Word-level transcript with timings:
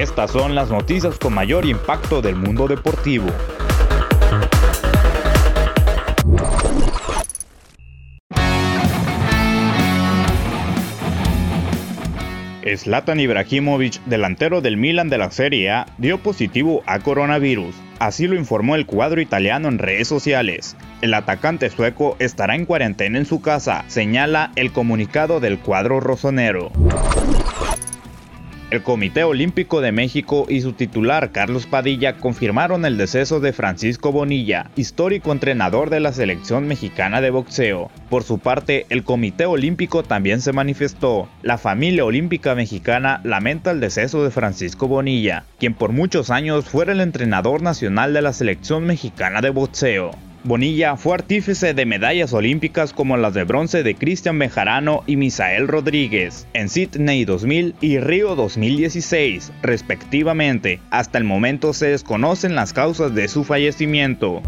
Estas 0.00 0.30
son 0.30 0.54
las 0.54 0.70
noticias 0.70 1.18
con 1.18 1.34
mayor 1.34 1.66
impacto 1.66 2.22
del 2.22 2.34
mundo 2.34 2.66
deportivo. 2.66 3.26
Zlatan 12.78 13.20
Ibrahimovic, 13.20 14.02
delantero 14.06 14.62
del 14.62 14.78
Milan 14.78 15.10
de 15.10 15.18
la 15.18 15.30
Serie 15.30 15.70
A, 15.70 15.86
dio 15.98 16.16
positivo 16.16 16.82
a 16.86 17.00
coronavirus. 17.00 17.74
Así 17.98 18.26
lo 18.26 18.36
informó 18.36 18.76
el 18.76 18.86
cuadro 18.86 19.20
italiano 19.20 19.68
en 19.68 19.78
redes 19.78 20.08
sociales. 20.08 20.78
El 21.02 21.12
atacante 21.12 21.68
sueco 21.68 22.16
estará 22.20 22.54
en 22.54 22.64
cuarentena 22.64 23.18
en 23.18 23.26
su 23.26 23.42
casa, 23.42 23.84
señala 23.88 24.50
el 24.56 24.72
comunicado 24.72 25.40
del 25.40 25.58
cuadro 25.58 26.00
rosonero. 26.00 26.72
El 28.70 28.84
Comité 28.84 29.24
Olímpico 29.24 29.80
de 29.80 29.90
México 29.90 30.46
y 30.48 30.60
su 30.60 30.74
titular 30.74 31.32
Carlos 31.32 31.66
Padilla 31.66 32.18
confirmaron 32.18 32.84
el 32.84 32.96
deceso 32.96 33.40
de 33.40 33.52
Francisco 33.52 34.12
Bonilla, 34.12 34.70
histórico 34.76 35.32
entrenador 35.32 35.90
de 35.90 35.98
la 35.98 36.12
selección 36.12 36.68
mexicana 36.68 37.20
de 37.20 37.30
boxeo. 37.30 37.90
Por 38.08 38.22
su 38.22 38.38
parte, 38.38 38.86
el 38.88 39.02
Comité 39.02 39.46
Olímpico 39.46 40.04
también 40.04 40.40
se 40.40 40.52
manifestó. 40.52 41.28
La 41.42 41.58
familia 41.58 42.04
olímpica 42.04 42.54
mexicana 42.54 43.20
lamenta 43.24 43.72
el 43.72 43.80
deceso 43.80 44.22
de 44.22 44.30
Francisco 44.30 44.86
Bonilla, 44.86 45.46
quien 45.58 45.74
por 45.74 45.90
muchos 45.90 46.30
años 46.30 46.66
fuera 46.66 46.92
el 46.92 47.00
entrenador 47.00 47.62
nacional 47.62 48.14
de 48.14 48.22
la 48.22 48.32
selección 48.32 48.84
mexicana 48.84 49.40
de 49.40 49.50
boxeo. 49.50 50.12
Bonilla 50.42 50.96
fue 50.96 51.14
artífice 51.14 51.74
de 51.74 51.84
medallas 51.84 52.32
olímpicas 52.32 52.94
como 52.94 53.18
las 53.18 53.34
de 53.34 53.44
bronce 53.44 53.82
de 53.82 53.94
Cristian 53.94 54.38
Bejarano 54.38 55.04
y 55.06 55.16
Misael 55.16 55.68
Rodríguez 55.68 56.46
en 56.54 56.70
Sydney 56.70 57.26
2000 57.26 57.74
y 57.82 57.98
Río 57.98 58.34
2016, 58.36 59.52
respectivamente. 59.60 60.80
Hasta 60.90 61.18
el 61.18 61.24
momento 61.24 61.74
se 61.74 61.88
desconocen 61.88 62.54
las 62.54 62.72
causas 62.72 63.14
de 63.14 63.28
su 63.28 63.44
fallecimiento. 63.44 64.40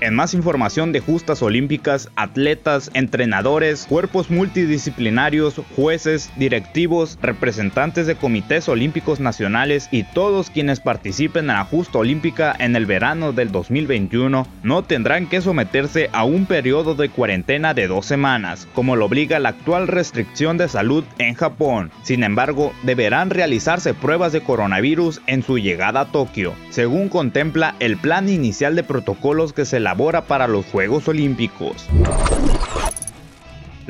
En 0.00 0.14
más 0.14 0.32
información 0.32 0.92
de 0.92 1.00
justas 1.00 1.42
olímpicas, 1.42 2.08
atletas, 2.16 2.90
entrenadores, 2.94 3.84
cuerpos 3.86 4.30
multidisciplinarios, 4.30 5.60
jueces, 5.76 6.30
directivos, 6.36 7.18
representantes 7.20 8.06
de 8.06 8.14
comités 8.14 8.70
olímpicos 8.70 9.20
nacionales 9.20 9.88
y 9.90 10.04
todos 10.04 10.48
quienes 10.48 10.80
participen 10.80 11.50
en 11.50 11.56
la 11.56 11.64
justa 11.64 11.98
olímpica 11.98 12.56
en 12.58 12.76
el 12.76 12.86
verano 12.86 13.32
del 13.32 13.52
2021 13.52 14.46
no 14.62 14.84
tendrán 14.84 15.26
que 15.26 15.42
someterse 15.42 16.08
a 16.12 16.24
un 16.24 16.46
periodo 16.46 16.94
de 16.94 17.10
cuarentena 17.10 17.74
de 17.74 17.86
dos 17.86 18.06
semanas, 18.06 18.66
como 18.74 18.96
lo 18.96 19.04
obliga 19.04 19.38
la 19.38 19.50
actual 19.50 19.86
restricción 19.86 20.56
de 20.56 20.68
salud 20.68 21.04
en 21.18 21.34
Japón. 21.34 21.90
Sin 22.02 22.24
embargo, 22.24 22.72
deberán 22.84 23.28
realizarse 23.28 23.92
pruebas 23.92 24.32
de 24.32 24.40
coronavirus 24.40 25.20
en 25.26 25.42
su 25.42 25.58
llegada 25.58 26.00
a 26.00 26.06
Tokio, 26.06 26.54
según 26.70 27.10
contempla 27.10 27.74
el 27.80 27.98
plan 27.98 28.30
inicial 28.30 28.76
de 28.76 28.82
protocolos 28.82 29.52
que 29.52 29.66
se 29.66 29.78
para 30.26 30.46
los 30.46 30.66
Juegos 30.66 31.08
Olímpicos. 31.08 31.88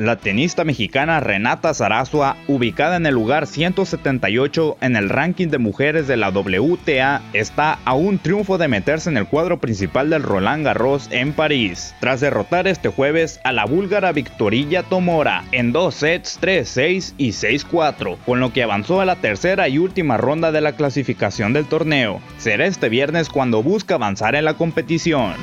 La 0.00 0.16
tenista 0.16 0.64
mexicana 0.64 1.20
Renata 1.20 1.74
Zarazua, 1.74 2.38
ubicada 2.46 2.96
en 2.96 3.04
el 3.04 3.12
lugar 3.12 3.46
178 3.46 4.78
en 4.80 4.96
el 4.96 5.10
ranking 5.10 5.48
de 5.48 5.58
mujeres 5.58 6.06
de 6.08 6.16
la 6.16 6.30
WTA, 6.30 7.20
está 7.34 7.78
a 7.84 7.92
un 7.92 8.18
triunfo 8.18 8.56
de 8.56 8.68
meterse 8.68 9.10
en 9.10 9.18
el 9.18 9.26
cuadro 9.26 9.60
principal 9.60 10.08
del 10.08 10.22
Roland 10.22 10.64
Garros 10.64 11.08
en 11.10 11.34
París, 11.34 11.94
tras 12.00 12.20
derrotar 12.20 12.66
este 12.66 12.88
jueves 12.88 13.40
a 13.44 13.52
la 13.52 13.66
búlgara 13.66 14.12
Victorilla 14.12 14.82
Tomora 14.84 15.44
en 15.52 15.70
dos 15.70 15.96
sets 15.96 16.40
3-6 16.40 17.12
y 17.18 17.32
6-4, 17.32 18.16
con 18.24 18.40
lo 18.40 18.54
que 18.54 18.62
avanzó 18.62 19.02
a 19.02 19.04
la 19.04 19.16
tercera 19.16 19.68
y 19.68 19.76
última 19.76 20.16
ronda 20.16 20.50
de 20.50 20.62
la 20.62 20.72
clasificación 20.72 21.52
del 21.52 21.66
torneo. 21.66 22.22
Será 22.38 22.64
este 22.64 22.88
viernes 22.88 23.28
cuando 23.28 23.62
busca 23.62 23.96
avanzar 23.96 24.34
en 24.34 24.46
la 24.46 24.54
competición. 24.54 25.34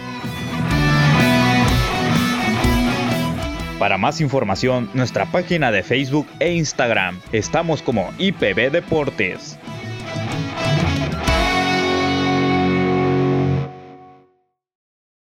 Para 3.80 4.00
más 4.00 4.22
información, 4.22 4.90
nuestra 4.96 5.28
página 5.28 5.72
de 5.72 5.84
Facebook 5.84 6.28
e 6.40 6.52
Instagram. 6.52 7.20
Estamos 7.32 7.84
como 7.84 8.12
IPB 8.18 8.72
Deportes. 8.72 9.60